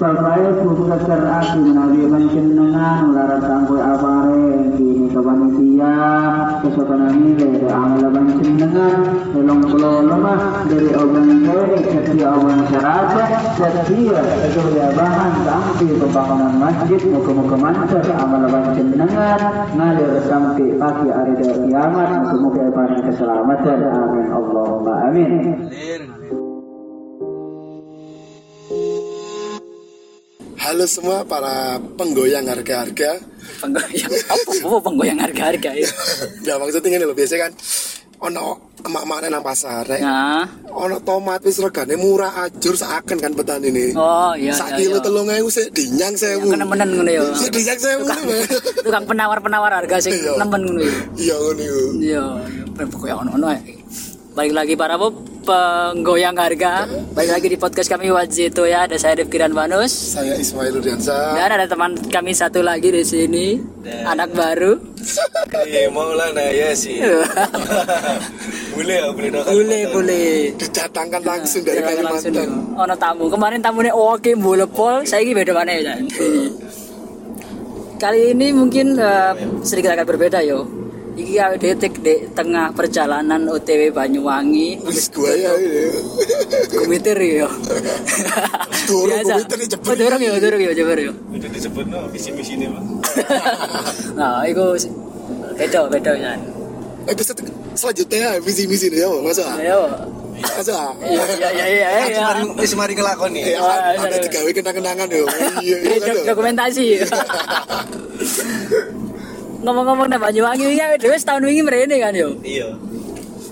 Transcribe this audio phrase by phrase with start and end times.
[0.00, 5.92] Supaya buka kerasi menawi panjenengan larat kanggo apare kini ke panitia
[6.64, 8.96] kesopanan ini dari amal panjenengan
[9.28, 13.24] tolong kula lemah dari oban kene jadi oban syaraja
[13.60, 13.98] jadi
[14.48, 19.40] itu ya bahan sampai pembangunan masjid muka-muka mancar amal panjenengan
[19.76, 25.30] ngalir sampai pagi hari dari kiamat muka-muka keselamatan amin Allahumma amin
[30.60, 33.16] Halo semua para penggoyang harga-harga.
[33.64, 34.50] Penggoyang apa?
[34.60, 35.88] Apa penggoyang harga-harga ya?
[36.46, 37.52] Ya maksudnya ini loh biasa kan
[38.20, 40.04] ono emak-emak nang pasar rek.
[40.04, 43.96] Nah, Ono tomat wis regane murah ajur seakan kan petani ini.
[43.96, 44.52] oh iya.
[44.52, 45.04] Sak iya, kilo iya.
[45.04, 46.52] telung ewu sik dinyang sewu.
[46.52, 47.24] Kena menen ngono ya.
[47.32, 48.04] Sik dinyang sewu.
[48.84, 50.36] Tukang penawar-penawar harga sing Iya.
[50.36, 50.94] nemen ngono ya.
[51.16, 51.84] Iya ngono iku.
[52.04, 52.24] Iya,
[52.76, 53.60] iya, pokoknya ono-ono ae.
[54.36, 55.08] Balik lagi para bu,
[55.40, 56.84] penggoyang harga.
[57.16, 58.84] Balik lagi di podcast kami Wajito ya.
[58.86, 59.90] Ada saya Rifki dan Vanus.
[59.90, 61.36] Saya Ismail Rudiansa.
[61.36, 63.46] Dan ada teman kami satu lagi di sini,
[64.04, 64.76] anak baru.
[65.66, 67.00] Eh, Maulana ya sih.
[68.76, 69.44] boleh ya, boleh dong.
[69.48, 70.30] Boleh, boleh.
[70.54, 72.32] Didatangkan langsung dari langsung Kalimantan.
[72.36, 72.80] dulu.
[72.84, 73.24] Ono tamu.
[73.32, 75.96] Kemarin tamunya oke bolepol, saya ini beda mana ya.
[78.00, 79.32] Kali ini mungkin eh,
[79.64, 80.64] sedikit agak berbeda yo.
[81.10, 84.78] Iki awake dhewe tek di tengah perjalanan OTW Banyuwangi.
[84.86, 85.90] Wis gua ya ini.
[86.70, 87.50] Komiter yo.
[88.86, 89.32] Durung Biasa.
[89.34, 89.90] komiter nih, jebret.
[89.90, 91.12] Oh, durung yo, durung yo, jebret yo.
[91.34, 92.86] Udah disebut no, visi misi ini bang.
[94.18, 94.78] Nah, iku
[95.58, 96.32] beda beda ya.
[97.10, 97.42] Episode
[97.74, 99.44] selanjutnya ya visi misi nih ya masa.
[99.58, 99.80] Ayo.
[100.40, 100.94] Masa.
[101.04, 101.88] Iya iya iya iya.
[102.06, 102.28] iya.
[102.54, 103.42] Wis mari ngelakoni.
[103.44, 105.26] Eh, Wah, ada digawe kenang-kenangan yo.
[105.58, 107.02] Iya, iya dokumentasi.
[109.60, 112.32] Ngomong-ngomong nang Banyuwangi iki awake dhewe setahun wingi mrene kan yo.
[112.40, 112.72] Iya.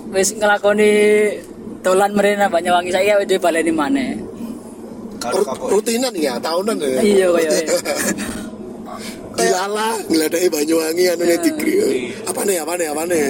[0.09, 0.89] Wis ngelakoni
[1.85, 4.17] dolan mrene nang Banyuwangi saiki awake dhewe baleni maneh.
[5.69, 7.01] Rutinan ya tahunan ya.
[7.05, 7.51] Iya kaya.
[9.37, 11.77] Dilala ngeladai Banyuwangi anu nih digri.
[12.25, 13.21] Apa nih apa nih apa nih?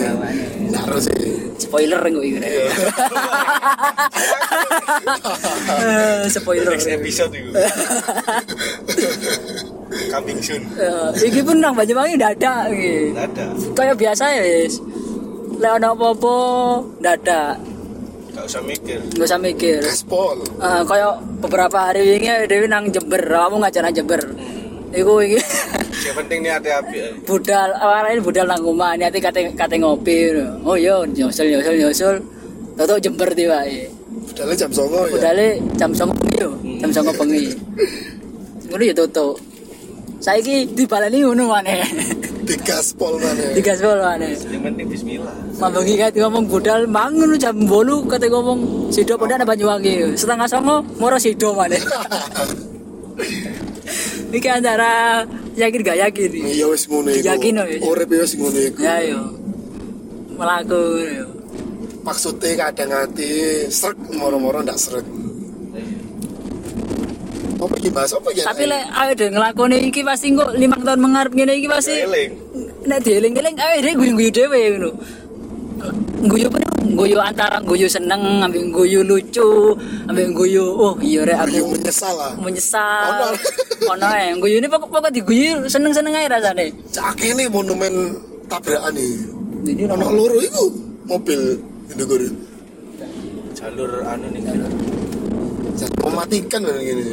[0.71, 1.19] Naro sih.
[1.59, 2.39] Spoiler kok iki.
[2.39, 2.71] Iya.
[5.79, 6.75] Eh, Spoiler.
[6.75, 7.51] Next episode itu.
[10.09, 10.61] Coming soon.
[10.75, 13.13] Eh, iki pun nang Banyuwangi dadak iki.
[13.13, 13.45] Ada.
[13.77, 14.81] Kayak biasa ya wis.
[15.61, 16.35] Lek ono apa-apa
[16.97, 17.55] dadak.
[18.33, 18.99] Gak usah mikir.
[19.13, 19.79] Nggak usah mikir.
[19.85, 20.37] Gaspol.
[20.57, 24.21] Eh, kayak beberapa hari ini Dewi nang Jember, kamu ngajar nang Jember.
[24.89, 25.37] Iku iki
[26.09, 26.97] Yang penting nih ada api.
[27.29, 30.33] budal awalnya budal nang omah niate kate kate ngopi.
[30.65, 32.15] Oh iya nyusul nyusul nyusul.
[32.73, 33.61] Toto Jember tiba
[34.39, 35.11] Padahal jam songo ya.
[35.19, 37.45] Budale jam 9 bengi yo, jam 9 bengi.
[38.71, 39.35] Ngono ya toto.
[40.19, 41.79] Saiki dibaleni ngono maneh.
[42.43, 43.55] Di gaspol mana?
[43.55, 44.35] Digaspol maneh.
[44.35, 45.35] Yang penting Bismillah.
[45.63, 50.19] Mambengi kate ngomong budal mangun jam 8 kate ngomong sido padha nang Banyuwangi.
[50.19, 51.79] Setengah songo moro sido maneh.
[54.29, 55.23] Iki antara
[55.55, 56.29] yakin gak yakin.
[56.35, 57.25] Iya wis ngono iku.
[57.25, 57.79] Yakin, no, ya.
[57.81, 58.79] Urip ya wis ngono iku.
[58.83, 59.21] Ya yo.
[60.35, 61.27] Melaku yo.
[62.03, 65.07] Maksudnya kadang hati srek moro-moro ndak srek.
[67.59, 68.43] Apa iki bahas apa ya?
[68.47, 72.31] Tapi lek awake dhewe nglakoni iki pasti kok 5 tahun mengarep ngene iki pasti Eling.
[72.87, 74.91] nek dieling-eling awake dhewe guyu-guyu dhewe ngono.
[76.19, 76.59] Guyu pun
[76.99, 79.71] guyu antara guyu seneng ambek guyu lucu
[80.03, 82.31] ambek guyu oh iya rek Aku menyesal lah.
[82.35, 83.07] menyesal.
[83.15, 83.27] Ono.
[83.95, 86.75] Ono ae guyu ini pokok pokok diguyu seneng-seneng ae rasane.
[86.91, 88.19] Cak ini monumen
[88.51, 89.11] tabrakan nih.
[89.63, 90.63] Jadi Ono loro iku
[91.07, 91.59] mobil
[91.91, 92.23] Indogur.
[93.55, 94.43] Jalur anu nih.
[95.79, 97.03] Jadi mematikan kan gini.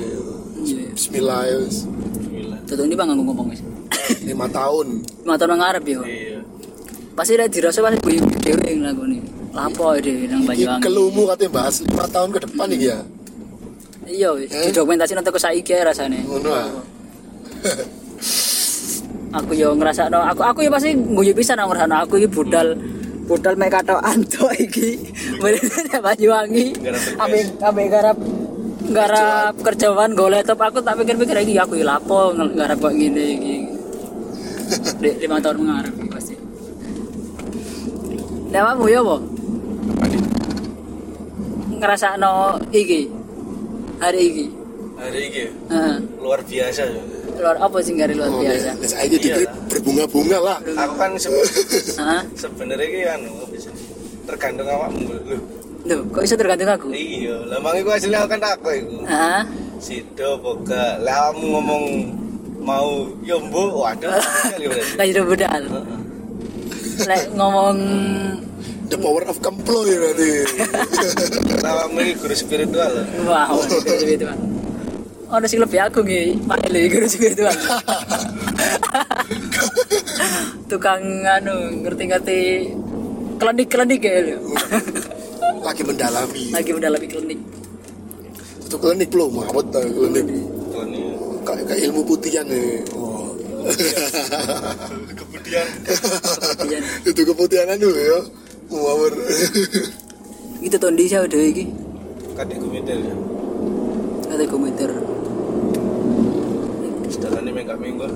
[0.97, 1.05] Iya.
[1.05, 1.77] Bismillah ya wis.
[1.85, 2.59] Bismillah.
[2.65, 3.61] Tuh ini bang ngomong ngomong wis.
[4.25, 4.87] Lima tahun.
[5.05, 6.01] Lima tahun mengarep yo.
[6.09, 6.41] Iya.
[7.13, 9.19] Pasti udah dirasa pasti guyu dhewe nglakoni.
[9.53, 10.83] Lapo dhewe nang Iki Banyuwangi.
[10.85, 12.99] kelumu katanya bahas lima tahun ke depan nih ya.
[14.07, 14.49] Iya, wis.
[14.49, 14.73] Eh?
[14.73, 16.19] didokumentasi nanti ke saiki ae rasane.
[16.25, 16.69] Ngono ah.
[19.37, 22.73] Aku yo ngerasa no, aku aku ya pasti guyu bisa nang ngrasakno aku iki budal
[23.29, 24.97] budal mek katok antuk iki.
[25.37, 25.61] Bener
[26.01, 26.73] Banyuwangi.
[26.81, 27.21] Garap tugas.
[27.21, 28.17] Ambek ambek garap
[28.89, 33.25] garap kerjaan golek top aku tak pikir-pikir iki aku iki lapo ng- garap kok ngene
[33.33, 33.55] iki.
[35.03, 36.35] Di lima tahun mengarep iki pasti.
[38.49, 39.17] Lewatmu yo apa?
[39.89, 40.23] Apa nih?
[41.77, 42.33] Ngerasakno
[42.71, 43.01] iki
[43.99, 44.47] hari iki.
[44.97, 45.97] Hari ini Heeh.
[46.19, 46.83] luar biasa.
[46.85, 47.03] ya.
[47.37, 48.71] Luar apa sih nggak luar Oh, biasa?
[48.73, 48.87] ya.
[48.89, 49.51] Saya jadi Iya.
[49.69, 50.59] berbunga-bunga lah.
[50.65, 51.11] Aku kan
[52.33, 53.69] sebenarnya ki anu sih?
[54.27, 55.39] tergantung awakmu lho.
[55.87, 56.91] Duh, kok bisa tergantung aku?
[56.91, 59.07] Iya, lah mang iku asline aku kan takut iku.
[59.07, 59.47] Hah?
[59.79, 60.99] Sido boga.
[60.99, 61.85] Lah kamu ngomong
[62.67, 64.19] mau yombo, waduh.
[64.19, 64.99] sekali berarti.
[64.99, 65.63] Lagi udah budal.
[67.07, 67.79] Lek ngomong
[68.87, 70.31] The power of kemploy berarti.
[71.65, 72.91] Lah kamu guru spiritual.
[72.91, 73.07] loh.
[73.31, 74.27] wow, gitu gitu.
[75.27, 77.51] ono sing lebih aku nggih Pak lho guru spiritual
[80.71, 82.71] tukang anu ngerti-ngerti
[83.43, 84.39] klinik-klinik ya lho
[85.67, 86.45] lagi mendalami.
[86.55, 87.41] Lagi mendalami klinik.
[88.63, 89.31] Itu klinik belum?
[89.43, 90.27] Muhammad tahu klinik?
[90.71, 91.03] Tony
[91.47, 93.35] kayak kayak ilmu putihan nih oh.
[95.19, 95.67] kemudian.
[95.87, 98.19] Kemudian, itu keputihan anu ya
[98.71, 99.15] Muhammad
[100.59, 101.65] itu tahun di saya udah iki.
[104.27, 104.91] Kadek komputer
[107.07, 108.09] sedalan ini enggak minggu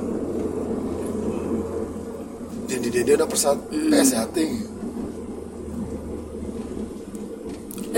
[2.69, 4.37] dan di dia ada persat PSHT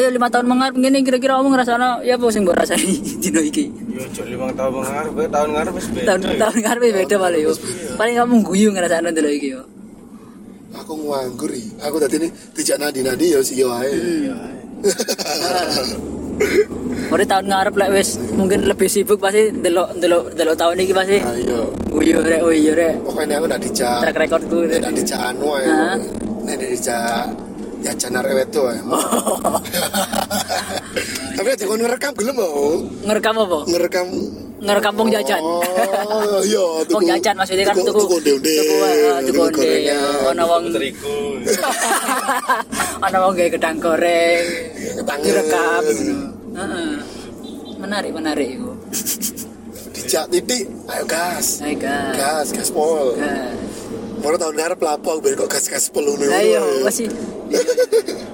[0.02, 3.64] eh lima tahun mengarep gini kira-kira kamu ngerasa ya apa sing mbok rasani dino iki?
[3.70, 6.06] Yo cok lima tahun mengarep ya, tahun ngarep wis beda.
[6.06, 7.52] Tahun tahun ngarep beda paling yo.
[7.94, 9.62] Paling kamu guyu ngerasa dulu iki yo.
[10.72, 11.52] Aku nganggur
[11.84, 12.28] aku tadi ini
[12.58, 13.92] tidak nadi nadi ya si yo ae.
[17.12, 21.20] Mari tahun ngarep lek wis mungkin lebih sibuk pasti delok delok delok tahun iki pasti
[21.20, 22.94] ayo guyu rek oh iya rek.
[23.04, 23.98] Pokoknya aku nggak dijak.
[24.02, 25.68] Track recordku nggak dijak anu ae.
[25.68, 26.00] Hah?
[26.42, 27.30] nek dijak
[27.82, 28.78] ya channel rewet tuh ae
[31.36, 33.58] tapi nanti kau ngerekam gelem mau ngerekam apa?
[33.66, 34.06] Ngerekam.
[34.62, 35.42] Ngerekam wong jajan.
[35.42, 39.94] Oh iya wong jajan maksudnya kan tuku tuku onde-onde tuku eh, onde
[40.30, 41.18] ono wong terigu.
[43.02, 44.44] Ono wong gawe gedang goreng.
[45.02, 45.26] Ketangan.
[45.26, 45.82] direkam.
[46.54, 46.90] Heeh.
[47.82, 48.70] menarik menarik iku.
[49.90, 51.58] Dijak titik ayo gas.
[51.58, 53.18] Hai guys gas gas pol.
[54.22, 57.10] Mau tahun ngarep lapo aku kok gas gas pol Ayo, masih.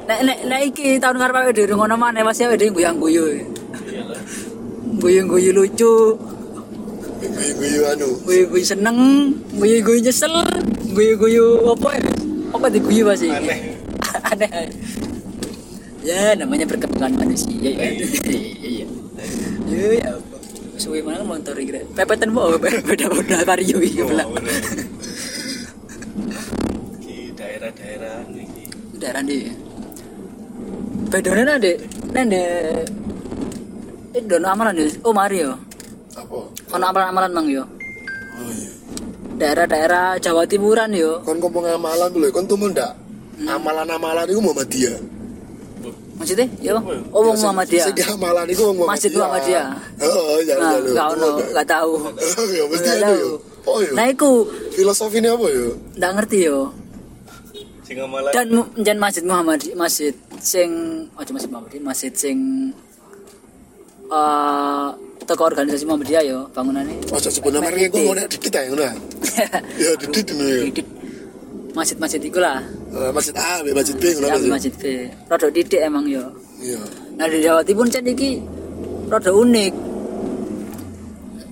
[0.09, 3.25] Nek nek nek iki tahun ngarep awake dhewe ngono maneh masih awake dhewe guyang-guyu.
[4.99, 5.95] Guyu-guyu lucu,
[7.55, 8.99] guyu anu guyu-guyu seneng,
[9.55, 10.33] guyu-guyu nyesel,
[10.91, 12.11] guyu-guyu apa ya?
[12.51, 13.31] Apa diguyu masih?
[13.31, 13.79] aneh
[14.35, 14.51] Aneh.
[16.03, 17.53] Ya, namanya perkembangan manusia.
[17.63, 17.71] Ya,
[18.59, 18.87] Iya.
[19.69, 20.11] Ya, ya.
[20.81, 21.75] Suwe mana motor iki.
[21.75, 21.85] rek.
[21.93, 24.25] Pepetan mau beda-beda vario iki bener.
[27.03, 28.68] di daerah-daerah ini
[28.99, 29.49] daerah di
[31.09, 31.73] bedone nade
[32.13, 32.43] nade
[34.13, 35.69] itu dono amalan ya oh Mario
[36.19, 36.39] apa?
[36.75, 37.63] Ono amalan-amalan mang yo.
[37.63, 38.71] Oh iya.
[39.39, 41.23] Daerah-daerah Jawa Timuran yo.
[41.23, 43.07] Kon ngomong amalan dulu kon tuh ndak
[43.39, 43.55] Hmm.
[43.55, 44.99] amalan-amalan itu Muhammadiyah.
[46.19, 46.51] Maksudnya?
[46.59, 46.83] Yo
[47.15, 47.87] oh wong Muhammadiyah.
[47.87, 49.67] Sing amalan itu wong Masjid Muhammadiyah.
[50.03, 51.93] oh iya nah iya ono gak tahu.
[52.59, 53.39] Ya mesti ada yo.
[53.63, 53.95] oh iya.
[53.95, 54.43] Nah iku
[54.75, 55.79] filosofi ini apa yo?
[55.95, 56.75] Ndak ngerti yo
[57.89, 58.47] sing malah dan
[58.85, 60.13] jan masjid Muhammad masjid
[60.45, 60.71] sing
[61.17, 62.37] ojo masjid Muhammad masjid sing
[64.13, 64.89] eh
[65.29, 67.05] toko organisasi Muhammadiyah yo bangunannya.
[67.13, 68.95] Oh sebut nama mereka gue mau dikit aja ngono ya?
[70.01, 70.61] Dikit ini ya.
[70.73, 70.87] Dikit.
[71.77, 72.65] masjid-masjid iku lah.
[72.91, 74.49] Eh, masjid A masjid B ngono aja.
[74.49, 74.83] masjid B.
[75.29, 76.25] Rada didik emang yo
[76.65, 76.81] iya.
[77.21, 78.41] Nah di Jawa Timur cek iki
[79.13, 79.73] rada unik.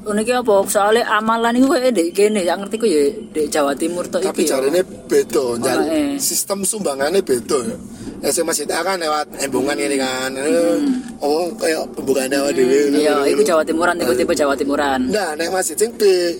[0.06, 0.55] Uniknya apa?
[0.71, 4.49] Soalnya amalan itu kayak dek kene yang ngerti ku ya di Jawa Timur tuh tapi
[4.49, 6.19] caranya beda Jal- Oh, eh.
[6.19, 7.76] sistem sumbangannya beda ya
[8.19, 10.76] ya sing masjid A kan lewat embungan ini kan Eh,
[11.19, 12.94] oh kayak pembukaan dewi Hmm.
[12.94, 15.94] iya itu Jawa Timuran tipe tipe Jawa Timuran nah nek masjid sing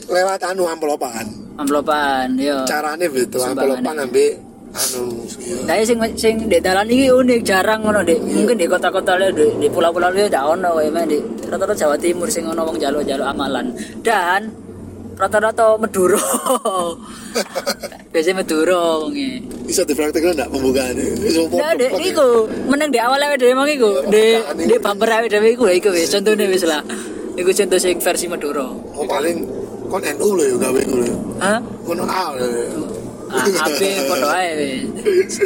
[0.07, 1.25] lewat anu amplopan
[1.57, 3.81] amplopan yo caranya beda Sumbangannya.
[3.81, 4.33] amplopan ambil
[4.77, 5.05] anu
[5.41, 5.57] iya.
[5.65, 8.21] Nah, sing sing di dalan iki unik jarang ngono Dek.
[8.21, 12.29] Mungkin di kota-kota liya di, di pulau-pulau liya ndak ono mah di rata-rata Jawa Timur
[12.29, 13.73] sing ono wong jaluk-jaluk amalan.
[14.05, 14.53] Dan
[15.17, 16.21] rata-rata Meduro.
[18.17, 19.45] Biasanya Meduro wonge.
[19.69, 20.89] bisa dipraktekkan enggak Nah,
[21.77, 22.01] dek, foto-foto.
[22.01, 22.27] iku
[22.65, 23.91] meneng di awal awake dhewe emang iku.
[24.09, 26.81] Di di bumper awake dhewe iku iku wis contone wis lah.
[27.37, 28.73] Iku contoh sing versi Meduro.
[28.89, 29.45] oh paling
[29.87, 31.17] kon NU lho ya gawe ngono ya.
[31.39, 31.59] Hah?
[31.85, 32.65] kono A lho ya.
[33.29, 35.35] Ah, ape padha ae wis.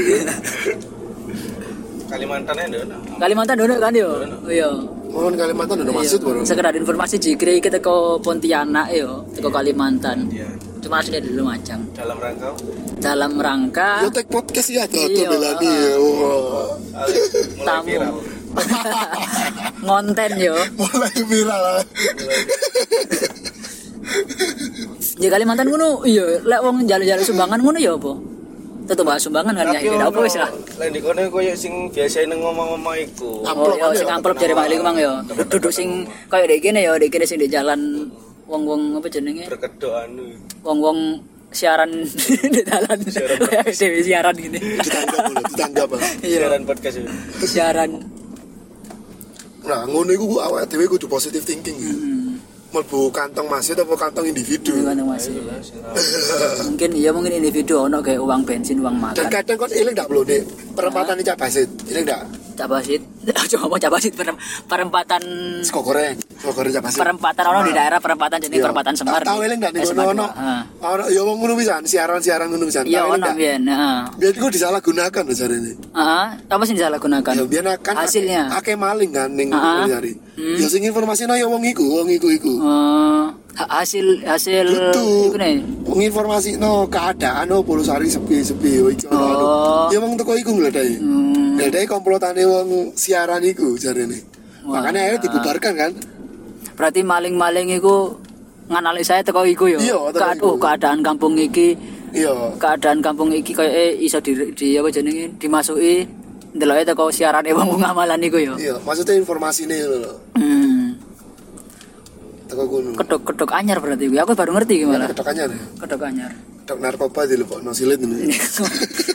[2.06, 2.96] Kalimantan ya Dona.
[3.18, 4.10] Kalimantan dono kan yo.
[4.46, 4.70] Iya.
[5.10, 10.46] Mohon Kalimantan udah masjid baru sekedar informasi jikri kita ke Pontianak yo ke Kalimantan Iya.
[10.80, 12.48] Cuma aslinya di Lumajang Dalam rangka?
[12.98, 13.90] Dalam rangka.
[14.04, 15.94] Yo tek podcast ya tuh Iya, belani ya.
[15.96, 17.16] Mulai
[17.62, 17.86] tamu.
[17.86, 18.14] Viral.
[19.86, 20.56] ngonten yo.
[20.74, 21.64] Mulai viral.
[25.16, 26.24] di Kalimantan ngono iya.
[26.42, 28.12] Lek wong jalan-jalan sumbangan ngono ya apa?
[28.90, 30.50] Tetep bahas sumbangan kan ya beda apa wis lah.
[30.80, 33.44] Lain di kono koyo sing biasa ngomong-ngomong iku.
[33.44, 33.98] oh Amplop iya aja.
[34.02, 35.12] sing amplop dari Pak Ling mang yo.
[35.46, 36.98] Duduk sing kayak dek gini yo.
[36.98, 38.10] Dek gini sing di jalan
[38.50, 40.26] wong-wong apa jenenge Berkedok anu.
[40.66, 41.90] wong-wong siaran
[42.54, 42.98] di jalan
[43.80, 45.88] Dewi siaran gini Ditanggap boleh, ditanggap.
[45.94, 46.00] ah.
[46.20, 47.10] iya Siaran podcast itu.
[47.46, 47.90] siaran
[49.60, 51.76] Nah, ngono iku awake dhewe kudu positive thinking.
[51.76, 51.92] ya.
[52.72, 54.72] Melbu kantong masjid apa kantong individu.
[54.72, 55.36] Ini kan masih
[56.64, 60.08] mungkin iya mungkin individu ono kayak uang bensin uang Dan makan kadang kon ilang ndak
[60.08, 60.42] belum deh
[60.72, 61.68] perempatan ini cak basit.
[61.92, 62.22] Ilang ndak
[62.60, 63.00] Cak Basit.
[63.50, 65.22] Coba ngomong Cak Basit perem- perempatan
[65.60, 67.00] Sego goreng, sego goreng Cak Basit.
[67.00, 68.64] perempatan orang di daerah perempatan jadi Iya.
[68.68, 69.20] perempatan Semar.
[69.24, 70.26] Tahu eling ndak Semar kono ono.
[70.80, 72.84] Ono ya wong ngono pisan, siaran-siaran ngono pisan.
[72.84, 73.98] Eling ono biyen, heeh.
[74.14, 75.72] Biar iku disalahgunakan lho jarene.
[75.72, 77.32] Heeh, apa sih disalahgunakan?
[77.32, 78.52] Ya biar kan Hasilnya.
[78.52, 79.88] akeh maling kan ning Ah.
[79.88, 80.12] nyari.
[80.36, 82.52] Ya sing informasine ya wong iku, wong iku iku.
[83.50, 84.66] Ha- hasil hasil
[85.36, 85.58] nih.
[85.84, 87.60] Wong informasi no keadaan oh
[88.88, 89.44] iki ono anu.
[89.44, 89.86] Oh.
[89.90, 90.96] Ya wong teko iku ngledai.
[90.96, 91.39] Hmm.
[91.56, 94.18] Ngledai komplotane wong siaran iku jarene.
[94.62, 95.90] Makanya akhirnya dibubarkan kan.
[96.76, 98.16] Berarti maling-maling iku
[98.70, 99.78] nganalisa teko iku ya.
[99.78, 100.46] Iya, teko Kead- iku.
[100.46, 101.74] oh, keadaan kampung iki,
[102.14, 102.32] Iya.
[102.56, 106.06] keadaan kampung iki eh iso di, di apa jenenge dimasuki
[106.50, 108.54] ndeloke teko siarane wong wong amalan iku ya.
[108.56, 110.12] Iya, maksudnya informasinya lho.
[110.38, 110.89] Hmm.
[112.50, 112.90] Teko kono.
[112.98, 114.14] Kedok-kedok anyar berarti iku.
[114.18, 115.06] Aku baru ngerti iki malah.
[115.14, 115.60] Kedokannya nih.
[115.78, 116.30] Kedok anyar.
[116.66, 118.34] Kedok narkoba di lupa no silit ini.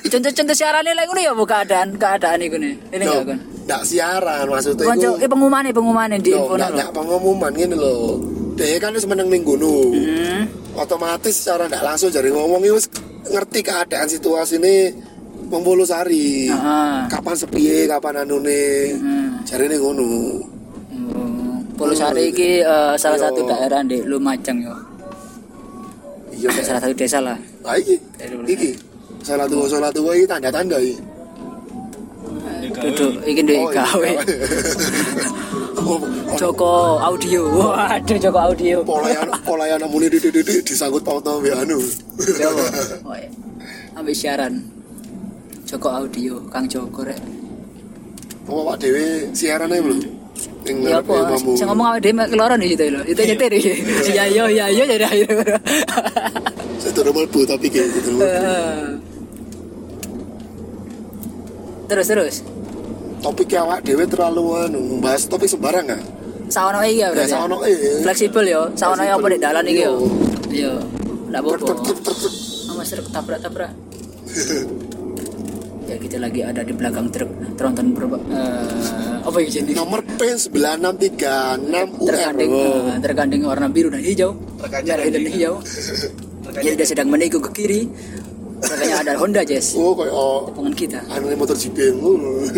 [0.08, 2.74] Contoh-contoh siarane lek ngono ya bu keadaan keadaan iku nih.
[2.96, 3.39] Ini Loh, enggak kan.
[3.65, 7.96] ndak siaran maksudnya Konco, eh pengumuman pengumuman di Loh, info ndak pengumuman ngene lho.
[8.56, 9.92] Dia kan wis meneng ning gunung.
[9.92, 10.48] Hmm.
[10.80, 12.88] Otomatis secara ndak langsung jari ngomong wis
[13.27, 14.75] ngerti keadaan situasi ini
[15.46, 16.50] Membolusari.
[16.50, 16.98] Heeh.
[17.06, 18.98] Kapan sepiye, kapan anune.
[18.98, 19.46] Hmm.
[19.46, 20.01] Jarine ngono.
[20.01, 20.54] Hmm.
[21.86, 23.25] Polusari iki eh, salah Iya.
[23.30, 24.74] satu daerah di Lumajang ya.
[26.34, 26.50] Iya.
[26.65, 27.38] Salah satu desa lah.
[27.62, 27.96] Ah iki.
[28.50, 28.72] Iki.
[29.22, 30.98] Salah tua salah tua iki tanda-tanda iki.
[32.75, 34.10] Duduk iki ndek Oh, iya, gawe.
[35.86, 36.01] Oh,
[36.34, 37.46] Joko audio.
[37.46, 38.82] Waduh Joko audio.
[38.82, 41.77] polayan polayan muni di di di disangkut pautno mbek anu.
[43.06, 43.30] Oh, iya.
[43.94, 44.65] Ambil siaran.
[45.70, 47.22] Joko audio, Kang Joko rek.
[48.50, 50.25] Apa Pak Dewi siaran ae belum?
[50.65, 51.13] Ya apa?
[51.53, 53.01] Saya ngomong awake dhewe keloron iki to lho.
[53.05, 53.74] Itu nyetir iki.
[54.12, 55.29] Ya yo ya yo jadi akhir.
[56.81, 58.10] Saya turun mlebu tapi kayak gitu.
[61.86, 62.36] Terus terus.
[63.22, 66.01] Topik awak Dewi terlalu anu bahas topik sembarang enggak?
[66.50, 67.31] Sawono iki ya Ya berarti.
[67.34, 67.77] saono eh.
[68.01, 68.62] Fleksibel yo.
[68.74, 69.93] Sawono apa di dalan iki yo.
[70.50, 70.74] Iya.
[71.29, 72.81] Ndak Truk apa-apa.
[72.86, 73.72] truk tabrak-tabrak.
[75.86, 79.74] ya kita lagi ada di belakang truk tronton berapa eh, apa ya jenis?
[79.77, 82.10] Nomor P 9636 UR.
[82.10, 82.89] tergandeng Oh.
[82.89, 84.34] eh, tergandeng warna biru dan hijau.
[84.62, 85.54] Rekannya merah dan hijau.
[86.56, 87.82] jadi dia sedang menikung ke kiri.
[88.56, 91.00] Makanya ada Honda Jazz Oh, kayak oh, Tangan kita.
[91.12, 92.50] anu motor GP ngono.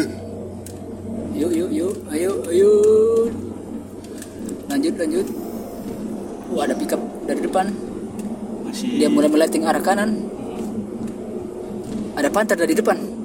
[1.35, 1.93] Yuk yuk yuk.
[2.11, 2.71] Ayo ayo.
[4.71, 5.27] Lanjut lanjut.
[6.53, 7.65] Wah ada pickup dari depan.
[8.63, 9.03] Masih.
[9.03, 10.23] Dia mulai melighting arah kanan.
[12.17, 13.16] Ada Panther dari depan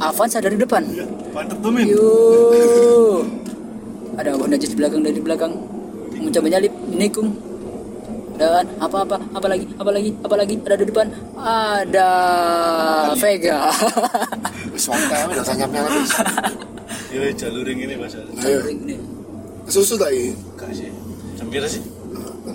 [0.00, 1.86] Avanza dari depan ya, mantep tuh Min.
[1.92, 3.22] Yuk
[4.18, 5.52] Ada Honda Jazz di belakang dari belakang
[6.18, 7.30] Mencoba nyalip Menikung
[8.38, 11.10] dan apa apa apa lagi apa lagi apa lagi ada di depan
[11.42, 12.08] ada
[13.18, 13.66] Vega
[14.78, 16.10] Wis santai udah sanyapnya habis.
[17.10, 18.14] Yo jalur yang ini Mas.
[18.14, 18.62] Ayo,
[19.66, 20.38] susu tak iki?
[20.54, 20.86] Gak sih.
[21.34, 21.82] Jam sih?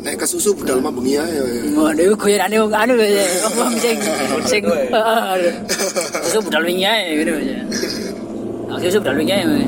[0.03, 1.31] Nek ke susu budal mah bengi ae.
[1.31, 1.43] ya.
[1.79, 3.24] Waduh, koyane wong anu ya.
[3.55, 3.95] Wong sing
[4.43, 4.63] sing.
[6.27, 7.57] Susu budal wingi ae ngene aja.
[8.67, 9.63] Nah, susu budal wingi ae.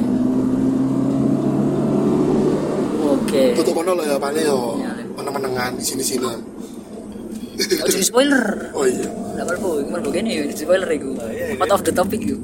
[2.99, 3.43] Oke.
[3.55, 4.75] Tutup kono lho ya pane yo.
[4.83, 5.03] Ya, Le.
[5.15, 6.27] Meneng-menengan di sini-sini.
[6.27, 8.75] Oh, jadi spoiler.
[8.75, 9.07] Oh iya.
[9.39, 11.15] Lah apa iki mlebu kene ya spoiler iku.
[11.31, 11.63] iya, iya.
[11.63, 12.35] Out of the topic iku.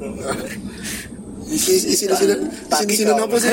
[1.52, 2.34] Isi isi di sini
[2.66, 3.52] sini sini nopo sih?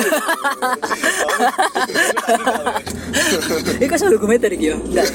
[3.80, 4.76] Iku kan dokumenter iki yo.
[4.80, 5.06] Enggak.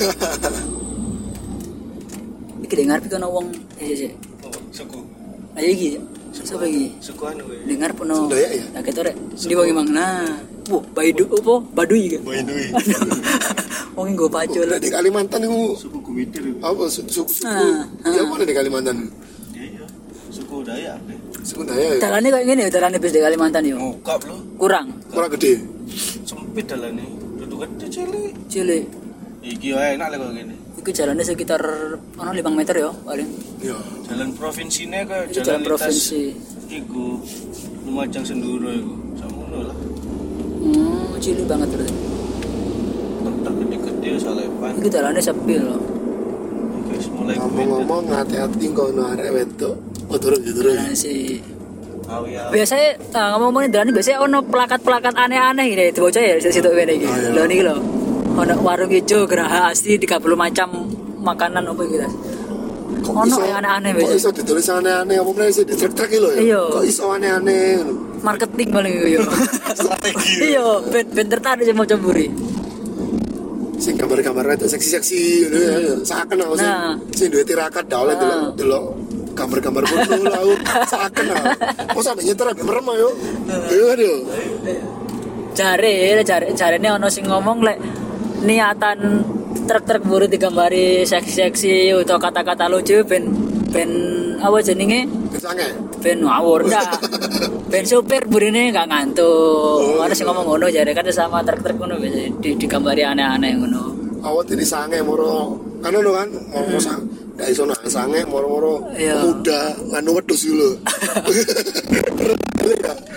[2.62, 4.12] Iki dengar pi kono wong eh sih.
[4.70, 5.00] Suku.
[5.56, 5.90] Ayo iki.
[6.36, 6.94] Siapa iki?
[7.00, 8.66] Suku anu dengar penuh Sundaya ya?
[8.76, 10.28] nah kita rek di bagi mang nah
[10.68, 12.76] bu baidu apa baduy kan Boy Dwi.
[13.96, 16.44] wong gue pacul di Kalimantan itu Suku Kuwitir.
[16.44, 16.60] itu.
[16.60, 18.28] apa su- suku suku Ah, ya ah.
[18.28, 19.08] mana di Kalimantan
[19.56, 19.88] Iya.
[20.28, 21.00] Suku Dayak.
[21.46, 21.48] Eh.
[21.48, 24.36] suku Daya ya jalannya kayak gini jalannya bis di Kalimantan yo Ngukap lo.
[24.58, 25.54] kurang kurang gede
[26.26, 27.06] Sempit dalannya.
[27.38, 28.34] Duduk gede cilik.
[28.48, 28.86] cilik
[29.44, 30.56] Iki wae enak lah kalau gini.
[30.76, 31.62] itu jalannya sekitar
[32.16, 36.22] ono 5 meter yo paling ya Jalan provinsinya kayak Itu jalan, jalan provinsi.
[36.68, 37.06] Iku
[37.84, 38.94] Lumajang Senduro iku.
[39.16, 39.78] Samono lah.
[40.60, 41.94] hmm cilik banget berarti
[43.24, 44.72] Truk gede-gede salepan.
[44.76, 45.80] itu jalannya sepi loh
[46.86, 49.74] Guys, mulai ngomong-ngomong hati-hati kono arek wedok
[50.06, 50.74] oh turun ya turun.
[50.74, 51.42] Jalan si
[52.06, 52.52] Awi awi.
[52.54, 56.94] biasanya nah, ngomong-ngomongin ini biasanya ono pelakat-pelakat aneh-aneh ini itu bocah ya di situ ini
[56.96, 57.30] iki Oh, iya.
[57.32, 57.76] lo nih lo
[58.36, 60.70] ono warung hijau geraha asli 30 macam
[61.20, 62.06] makanan apa gitu.
[63.02, 65.16] Kok ono yang aneh-aneh kok biasa iso ditulis aneh-aneh?
[65.16, 66.40] Apa meneh sih di trek-trek iki lho ya?
[66.44, 66.62] Iya.
[66.70, 67.62] kok iso aneh-aneh?
[68.22, 69.22] Marketing paling itu yo
[69.78, 70.34] Strategi.
[70.48, 72.30] iya ben ben tertarik sama cemburi
[73.76, 75.72] sing gambar-gambar itu seksi-seksi ngono ya.
[76.02, 76.64] Saya kenal sih.
[76.64, 76.96] Nah.
[77.12, 78.22] sing duwe tirakat dah oleh Ah.
[78.22, 78.86] delok delok
[79.36, 80.54] gambar-gambar lah aku
[80.88, 81.44] seakan lah
[81.92, 83.10] mau sampai nyetir sampai merem ayo.
[83.70, 84.18] Iya aduh
[85.56, 87.78] jare jare jare ini ono sing ngomong lek
[88.44, 89.24] niatan
[89.66, 93.32] truk-truk buru digambari seksi-seksi atau kata-kata lucu ben
[93.72, 93.90] ben
[94.44, 95.08] apa jenenge?
[96.04, 96.86] Ben ngawur dah
[97.72, 100.04] ben supir burine nggak ngantuk.
[100.04, 101.96] Ada sing ngomong ngono jare kan sama truk-truk ngono
[102.40, 103.84] di digambari aneh-aneh ngono.
[104.22, 105.56] Awat ini sange moro.
[105.80, 106.28] Kan ono kan?
[106.52, 106.80] Mau
[107.36, 109.20] dari sana sange moro-moro Iya.
[109.20, 110.70] muda nganu wedhus dulu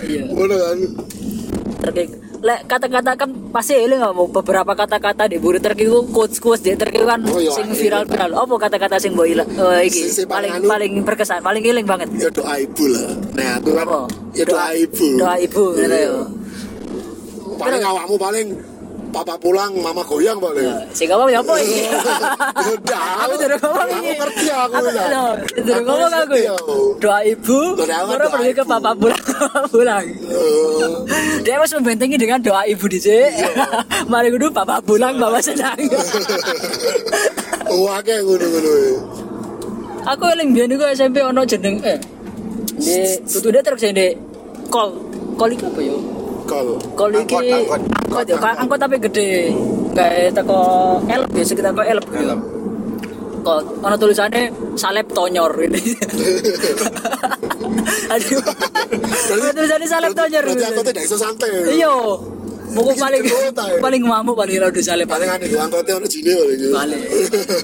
[0.05, 0.21] Iya.
[0.27, 0.77] ngono kan?
[1.79, 1.97] Truk
[2.39, 6.63] lek kata-kata kan pasti eling nggak mau beberapa kata-kata di buru truk itu quotes quotes
[6.63, 7.75] di itu kan Oh, iya, sing iya.
[7.75, 8.31] viral viral.
[8.31, 9.27] Apa kata-kata sing mbok
[9.59, 10.07] oh, iki?
[10.07, 10.71] Sing- sing paling paling anu.
[10.71, 12.07] paling berkesan paling eling banget.
[12.15, 13.11] Ya doa ibu lah.
[13.35, 13.87] Nah aku kan
[14.31, 15.07] ya doa ibu.
[15.19, 16.11] doa ibu gitu ya.
[17.59, 18.47] Paling awakmu paling
[19.09, 21.81] papa pulang mama goyang paling sing ngomong ya apa iki
[22.79, 25.05] Udah, aku durung ngomong aku iki ngerti aku aku ya.
[25.57, 26.53] Aku ngomong aku ya.
[26.53, 26.77] aku.
[27.01, 29.23] doa ibu baru pergi ke papa pulang
[29.73, 30.05] pulang.
[30.05, 30.89] Eh,
[31.41, 33.41] dia harus membentengi dengan doa ibu di sini
[34.11, 35.79] mari kudu papa pulang bawa senang.
[37.69, 38.73] Wah kayak ngono-ngono
[40.05, 41.99] aku eling biyen iku SMP ono jeneng eh
[42.79, 44.15] di tutune truk sing di
[44.71, 44.95] kol
[45.35, 45.95] kol iki apa ya
[46.49, 47.81] kalau kol iki Angkot, angkot.
[48.09, 49.53] angkot ya kan angkot tapi gede.
[49.93, 50.61] Kayak teko
[51.05, 52.05] elep ya sekitar kok elep.
[52.09, 52.37] Gitu
[53.39, 55.79] kok ono tulisannya salep tonyor ini.
[58.13, 58.41] Aduh.
[59.55, 61.91] Tulisannya salep tonyor berarti aku tidak bisa santai iya
[62.69, 63.37] Buku paling ya?
[63.81, 67.01] paling ngamuk paling rada salep paling aneh angkotnya ono jine paling Balik.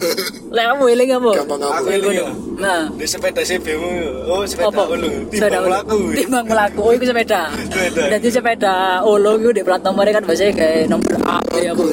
[0.56, 1.32] Lek kamu eling apa?
[1.44, 2.28] gampang Aku eling ya.
[2.56, 3.92] Nah, Di sepeda CB-mu.
[4.26, 5.28] Oh, sepeda ulu.
[5.30, 5.70] Sepeda Timbang ulu.
[5.70, 5.98] mlaku.
[6.16, 6.80] Timbang melaku.
[6.80, 7.42] Oh, itu sepeda.
[7.52, 8.04] Sepeda.
[8.16, 11.86] Jadi sepeda olo itu di plat nomornya kan biasanya kayak nomor A ya bu.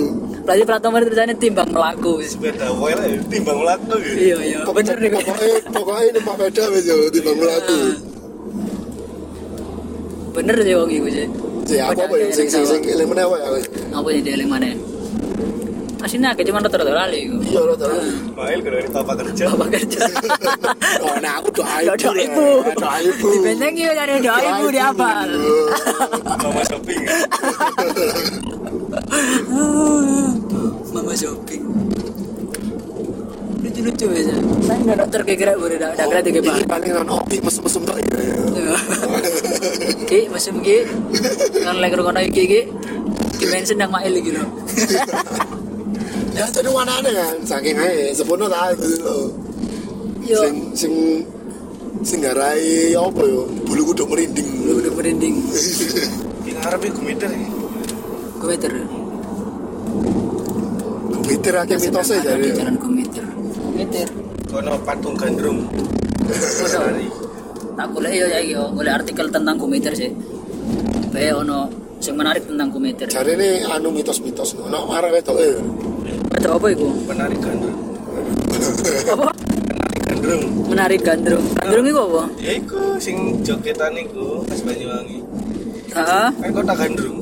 [0.47, 2.13] Berarti plat nomor tulisannya timbang melaku.
[2.23, 3.97] Sepeda wae lah, timbang mlaku.
[4.15, 4.59] Iya iya.
[4.63, 5.11] Bener nih.
[5.11, 7.79] pokoknya pokoknya numpak beda wis yo timbang mlaku
[10.33, 11.27] Bener sih wong iku sih.
[11.67, 13.59] Sih apa apa ya sing sing sing eling meneh wae aku.
[13.93, 14.69] Apa yang dia eling mana?
[16.03, 17.39] Aslinya kayak cuma rata-rata lali iku.
[17.47, 17.95] iya tau
[18.35, 19.45] Mail kalau di papa kerja.
[19.55, 20.03] Bapak kerja.
[21.07, 22.27] oh nah aku doa Doa ibu lah.
[22.27, 22.47] ibu.
[22.75, 25.29] doa ibu Dibentengi dari doa ibu di apal.
[26.43, 27.03] Mama shopping.
[30.91, 31.63] Mama shopping.
[33.83, 34.35] Lucu-lucu aja.
[34.63, 36.63] Saya nggak dokter kira-kira udah udah udah kira tiga bang.
[36.71, 38.07] paling kan opi mesum-mesum tok ya.
[40.07, 40.79] Ki, masih ki,
[41.67, 42.61] kan lagi ngono iki ki.
[43.43, 44.45] Ki mention yang mail iki lho.
[46.33, 48.87] Ya tadi warnane kan saking ae sepono ta itu.
[50.23, 50.93] Yo, Sing sing
[52.07, 54.49] sing garai apa yo bulu kudu merinding.
[54.79, 55.35] udah merinding.
[56.47, 57.31] Di ngarep iku meter.
[58.39, 58.71] Kometer.
[61.11, 62.47] Komiter akeh mitose jare.
[62.55, 63.32] Jalan kometer.
[64.53, 65.65] Kono patung gandrung.
[66.29, 66.85] Masa?
[67.73, 70.13] Tak boleh yo ya yo, boleh artikel tentang kometer sih.
[71.09, 71.73] Bae ono
[72.05, 73.09] sing menarik tentang kometer.
[73.09, 75.57] Jare ini anu mitos-mitos ono arek wedok e.
[76.37, 76.85] Ada apa iku?
[77.09, 77.79] Penari gandrung.
[79.09, 79.33] Apa?
[79.33, 80.43] Penari gandrung.
[80.69, 81.45] Menarik gandrung.
[81.57, 82.23] Gandrung iku apa?
[82.37, 85.19] Ya iku sing jogetan iku pas Banyuwangi.
[85.97, 86.29] Heeh.
[86.29, 87.19] Kan kota gandrung.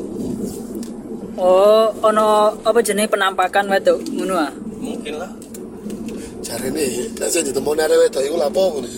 [1.38, 4.50] Oh, ono apa jenis penampakan wedok ngono ah?
[4.82, 5.30] Mungkin lah.
[6.50, 8.88] Jare ini nek sing ditemoni arek wedok iku lapo ngono.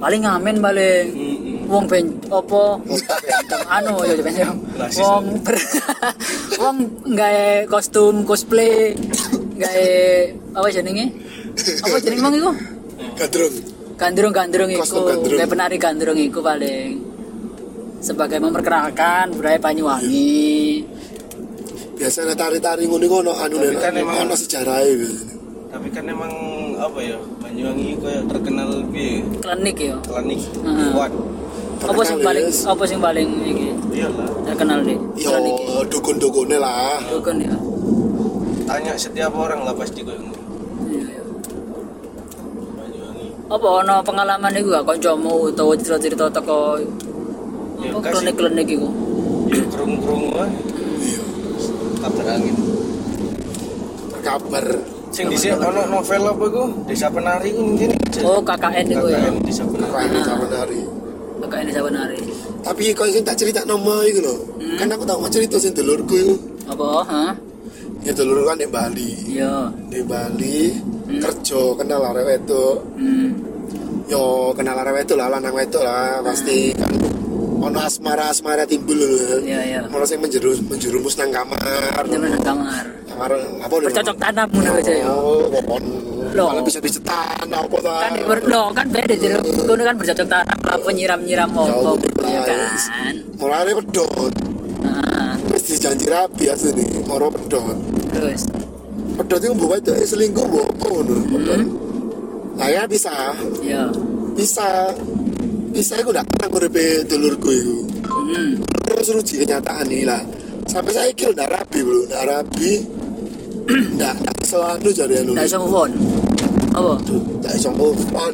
[0.00, 0.56] Paling ngamen
[1.12, 1.68] Mm-mm.
[1.68, 2.62] wong ben apa
[3.76, 4.32] anu ya ben
[4.80, 4.96] Lasis.
[4.96, 5.56] wong ber,
[6.64, 6.76] wong
[7.12, 8.96] gawe kostum cosplay
[9.60, 9.88] gawe
[10.56, 11.04] apa jenenge
[11.84, 12.52] apa jenenge wong iku
[13.20, 13.54] Gadrung.
[14.00, 15.36] gandrung-gandrung iku gandrung.
[15.36, 16.96] gawe penari gandrung iku paling
[18.00, 20.80] sebagai memperkenalkan budaya Banyuwangi
[22.00, 25.39] Biasanya tari-tari ngono iku ono anu kan ono sejarahe biasanya.
[25.70, 26.32] Tapi kan emang
[26.76, 27.14] apa ya?
[27.38, 29.22] Banyuwangi kayak terkenal piye?
[29.38, 30.90] klinik ya Klinik Heeh.
[30.92, 31.12] kuat.
[31.80, 34.28] apa sing Terkenal, paling apa sing paling iki Iyalah.
[34.44, 35.56] terkenal deh Yo klinik
[35.88, 37.00] dukun-dukune lah.
[37.06, 37.54] dukun ya
[38.66, 40.14] Tanya setiap orang lah pasti kok.
[40.14, 40.22] Iya,
[41.08, 41.22] iya.
[42.70, 43.26] Banyuwangi.
[43.48, 46.78] apa ono pengalaman iku gak kancamu utawa cerita-cerita teko
[47.80, 48.88] Ya apa klinik-klinik iku
[49.48, 50.50] Ya kerung-kerung wae.
[51.00, 51.22] Iya.
[52.00, 52.56] Kabar angin.
[54.10, 54.66] Berkabar
[55.20, 56.62] Sing dhisik ono novel apa iku?
[56.88, 57.92] Desa Penari ku mungkin.
[58.24, 60.18] oh KKN iku ya KKN Desa Penari.
[60.24, 60.80] zaman hari.
[61.40, 62.20] KKN di Sabanari
[62.60, 64.34] Tapi kau sing tak cerita nama iku lho.
[64.80, 66.34] Kan aku tau mau cerita sing dulurku iku.
[66.72, 67.24] apa ha
[68.00, 69.12] Ya dulurku kan di Bali.
[69.28, 70.72] iya Di Bali
[71.20, 72.76] kerja kenal arek wedok.
[72.96, 73.28] hmm.
[74.08, 76.88] Yo kenal arek wedok lah lanang wedok lah pasti kan
[77.60, 79.44] ono asmara-asmara timbul lho.
[79.44, 82.08] iya iya Ono sing menjerumus menjerumus nang kamar.
[82.08, 82.84] Jangan nang kamar
[83.20, 85.84] Kamar apa bercocok tanam ngono aja ya Oh, pohon
[86.32, 86.56] Loh.
[86.56, 88.08] malah bisa dicetak apa ta?
[88.08, 88.12] Kan
[88.48, 89.36] loh, kan beda jadi
[89.68, 93.12] kono kan bercocok tanam lah penyiram-nyiram opo Ya, ya kan?
[93.36, 94.32] Mulane pedot
[94.80, 97.76] nah, wis dijanji rabi asline moro pedot
[98.08, 98.48] terus?
[99.20, 101.14] Pedot itu mbok itu selingkuh mbok apa ngono?
[101.28, 101.60] Pedot
[102.56, 103.36] nah ya bisa.
[103.60, 103.84] Ya.
[104.32, 104.96] Bisa.
[105.76, 107.76] Bisa aku ndak pernah nguripe dulurku itu
[108.08, 108.52] hmm.
[108.88, 110.24] terus ruji kenyataan nih lah.
[110.64, 112.99] Sampai saya kira ndak rabi bro ndak rabi
[113.70, 115.32] ndak ndak iso anu jadi anu.
[115.34, 115.90] Nggak bisa move on.
[116.74, 116.92] Apa?
[117.40, 118.32] Ndak iso move on.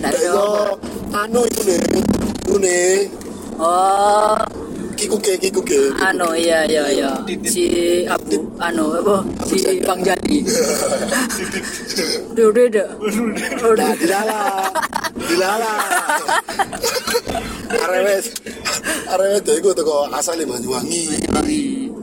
[0.00, 0.46] Ndak iso.
[1.12, 1.78] anu itu nih
[2.44, 2.92] itu nih
[3.60, 4.36] oh.
[4.98, 7.10] Kiku ke kiku ke anu iya iya iya.
[7.46, 7.64] Si
[8.08, 9.22] abu anu apa?
[9.46, 10.36] Si bang jadi
[12.34, 12.88] udah udah udah
[13.62, 14.40] udah dilala,
[15.14, 15.74] dilala.
[17.68, 18.32] Arewes,
[19.12, 21.20] arewes tuh iku teko asal Banyuwangi.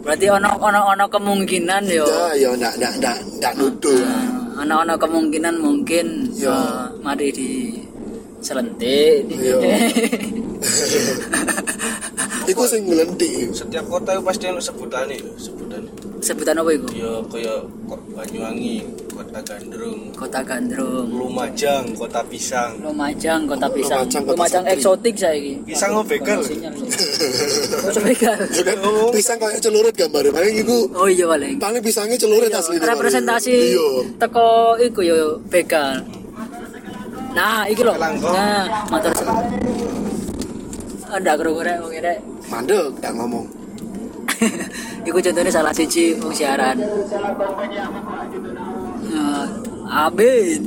[0.06, 4.06] Berarti ono ono ono kemungkinan yo Ya, ya ndak ndak ndak ndak nuduh.
[4.56, 6.54] ono ono kemungkinan mungkin Ya.
[6.54, 7.50] eh, mari di
[8.40, 9.58] selentik Iya.
[12.46, 13.50] Iku sing nglentik.
[13.52, 15.82] Setiap kota itu pasti ada sebutan nih, sebutan.
[16.26, 18.82] sebutan apa itu Ya kayak kok Banyuwangi,
[19.14, 21.06] kota Gandrung, kota gandrung.
[21.12, 22.80] Lumajang, kota Pisang.
[22.82, 24.02] Lumajang kota pisang.
[24.08, 26.40] Lumajang, kota Lumajang eksotik saya ini Pisang mau begal.
[27.86, 28.38] Kok begal?
[29.14, 30.32] Pisang kayak celurit gambarnya.
[30.34, 31.60] Paling iku oh iya paling.
[31.60, 32.80] paling pisangnya celurit asli.
[32.80, 33.88] representasi Iya.
[34.18, 36.02] teko iku yo begal.
[37.36, 37.94] Nah iki lho.
[38.00, 39.12] Nah motor
[41.12, 42.18] Anda kru rek wong rek
[42.50, 43.46] Mandek ndak ngomong.
[45.08, 46.78] iku contohnya salah siji wong siaran
[49.06, 49.46] Eh,
[49.86, 50.62] Amin.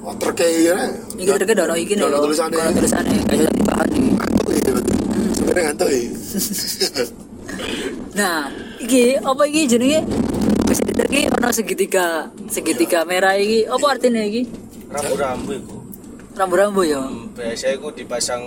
[0.00, 0.90] Oh, terkei ya.
[1.14, 2.08] Iki terkait ono iki nih.
[2.08, 2.56] Ono tulisannya.
[2.56, 3.52] Ono tulisannya kayak.
[3.62, 4.72] Ngantuk ya.
[5.36, 6.00] Sebenarnya ngantuk ya.
[8.10, 8.50] Nah,
[8.82, 10.02] iki apa iki jenenge?
[10.66, 13.68] Wis iki ono segitiga, segitiga merah iki.
[13.70, 14.50] Apa artinya iki?
[14.90, 15.79] Rambu-rambu itu.
[16.40, 17.04] Rambu-rambu ya.
[17.04, 18.42] Hmm, Biasanya itu dipasang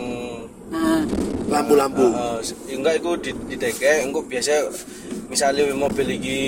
[0.74, 1.06] Hmm.
[1.54, 2.02] Lampu-lampu.
[2.10, 4.66] uh, enggak itu di, di DK, enggak biasa
[5.30, 6.42] misalnya mobil lagi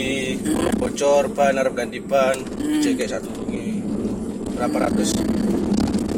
[0.77, 2.33] bocor ban harap ganti ban
[2.81, 3.85] cek satu ini
[4.57, 5.13] berapa ratus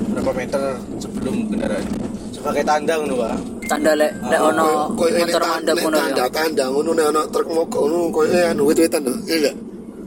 [0.08, 0.62] berapa meter
[1.00, 1.84] sebelum kendaraan
[2.32, 3.36] sebagai tanda ngono Pak.
[3.68, 6.28] Tanda lek lek ono motor mandek ngono tanda ya.
[6.32, 9.14] tanda ngono nek ana truk mogok ngono koyo eh, anu wit-witan lho.
[9.28, 9.56] Iya enggak?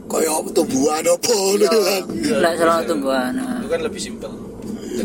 [0.09, 2.03] Koyo tumbuhan apa ngono kan.
[2.17, 3.31] Lek salah tumbuhan.
[3.37, 3.61] Nah.
[3.61, 4.31] itu kan lebih simpel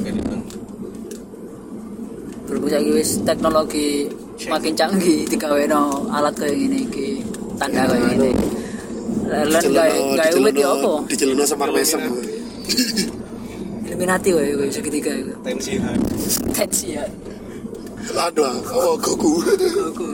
[0.02, 0.40] di ban
[2.46, 4.06] Berhubung saiki wis teknologi
[4.46, 7.08] makin canggih digaweno alat kayak gini iki
[7.58, 8.30] tanda kayak gini.
[9.26, 10.92] Lan gawe gawe wit ya apa?
[11.10, 11.98] Dicelono semar mesem.
[13.82, 15.34] Illuminati wae kowe segitiga iku.
[15.42, 15.72] tensi
[16.54, 17.02] Tensi ya.
[18.14, 19.42] Aduh, oh Goku.
[19.90, 20.06] Aku.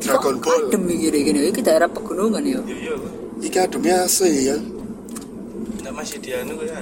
[0.00, 0.62] Dragon Ball.
[0.72, 2.60] Adem iki gini iki daerah pegunungan ya.
[2.64, 2.96] iya iya
[3.44, 4.56] Iki ademnya asli ya.
[5.78, 6.80] enggak masih dia anu ya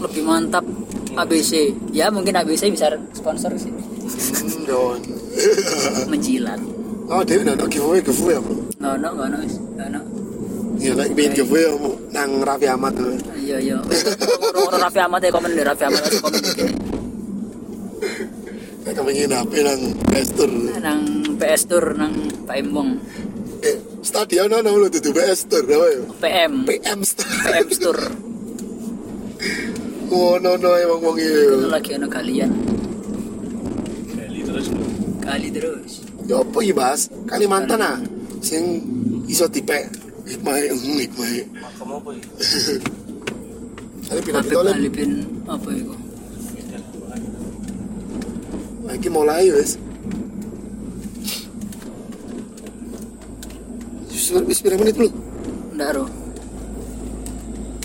[0.00, 0.64] Lebih mantap
[1.18, 1.76] ABC.
[1.92, 3.72] Ya mungkin ABC bisa sponsor sih.
[3.72, 5.00] Hmm, don.
[6.12, 6.60] Menjilat.
[7.12, 8.52] Oh, dia udah nak giveaway giveaway apa?
[8.80, 9.56] Nggak no, nggak no, wis.
[9.76, 10.00] nggak no.
[10.80, 11.90] Ya, lagi bikin giveaway apa?
[12.14, 13.12] Nang Raffi Ahmad tuh.
[13.36, 13.76] Iya iya.
[14.56, 16.74] Orang Raffi Ahmad ya komen deh Raffi Ahmad komen gini.
[18.82, 20.50] Saya kepengin HP nang Gestur.
[20.82, 21.00] Nang
[21.38, 22.98] PS Tour nang Pak Embong.
[23.62, 26.02] Eh, stadion ana lho dudu PS Tour apa ya?
[26.18, 26.52] PM.
[26.66, 27.30] PM Store.
[27.46, 27.98] PM Tour.
[30.12, 31.72] Ngono no emang wong Itu iki.
[31.72, 32.50] lagi ada kalian.
[34.12, 34.66] Bali terus
[35.24, 35.92] Kali terus.
[36.28, 37.08] Ya apa iki, Mas?
[37.24, 37.96] Kalimantan ah.
[38.44, 38.84] Sing
[39.24, 39.88] iso dipek
[40.28, 41.28] hikmah hmm, hikmah.
[41.64, 42.24] makam apa ya
[44.12, 45.10] Tapi pindah Habib pindah Ali bin
[45.48, 45.94] apa itu?
[48.84, 49.80] Lagi mulai wes.
[54.12, 55.08] Wis wis pirang menit lu?
[55.80, 56.21] Roh.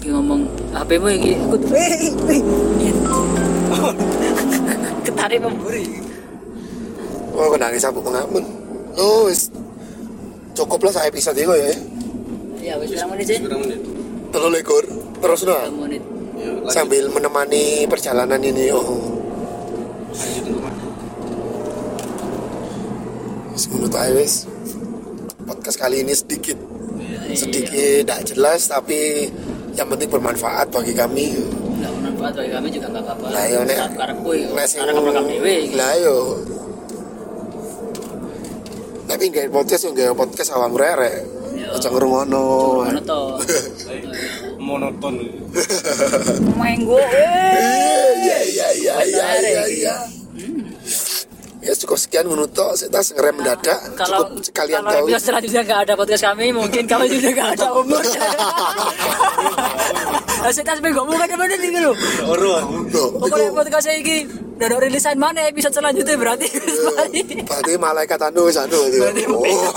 [0.07, 0.39] Ki ngomong
[0.71, 1.61] HP mu iki ikut.
[5.03, 5.83] Ketarik memburi.
[7.35, 8.39] Oh, kena nangis sabuk pengamun.
[8.95, 9.51] Oh, wis.
[10.55, 11.75] Cukup lah saya episode ini ya.
[12.63, 13.43] Ya wis berapa menit sih?
[13.43, 13.83] berapa menit
[14.31, 14.83] Terlalu lekor.
[15.19, 15.59] Terus no.
[15.59, 16.03] Berapa menit?
[16.39, 18.71] ya lanjut Sambil menemani perjalanan ini.
[18.71, 18.87] Oh.
[23.75, 24.47] menurut saya wis.
[25.43, 26.55] Podcast kali ini sedikit
[27.27, 27.43] Iya.
[27.43, 29.27] sedikit tidak jelas tapi
[29.77, 31.25] yang penting bermanfaat bagi kami.
[31.77, 33.25] Nggak bermanfaat bagi kami juga nggak apa-apa.
[33.29, 34.49] Lah yo nek yo.
[34.51, 35.53] nek sing Karena rekam dewe.
[35.63, 35.75] iki.
[35.77, 36.17] lah yo.
[39.07, 41.13] Tapi nggak podcast yo nggak podcast awam rere.
[41.53, 41.77] Yo.
[41.77, 42.49] Aja ngrungono.
[44.67, 45.15] Monoton
[46.59, 46.99] Menggo.
[46.99, 48.11] eh.
[48.19, 49.95] Iya iya iya iya iya iya.
[51.57, 55.61] Ya cukup sekian menutup saya tas ngerem mendadak kalau cukup sekalian kalau tahu episode selanjutnya
[55.63, 57.99] nggak ada podcast kami mungkin kami juga nggak ada umur
[60.47, 61.91] Saya tas bego mau kan mana nih lu.
[62.23, 62.61] Loh,
[63.19, 64.23] pokoknya podcast saya ini
[64.57, 66.49] udah ada rilisan mana episode selanjutnya berarti
[67.49, 69.05] berarti malaikat anu wis anu gitu.
[69.29, 69.69] Oh.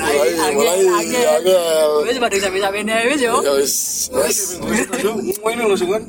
[0.00, 1.90] Mulai, mulai, angel.
[2.08, 3.74] Wis pada sampai-sampai nih wis yo Ya wis.
[4.14, 4.38] Wis.
[5.36, 6.02] Ini langsung kan?